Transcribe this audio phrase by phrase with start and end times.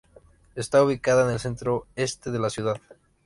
[0.55, 2.81] Está ubicada en el centro este de la ciudad.